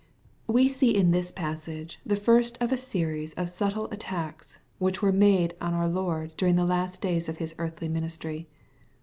[0.49, 5.11] Wk see in this passage the first of a series of subtle attacks, which were
[5.11, 8.47] made on our Loid during the last days of His earthly ministry.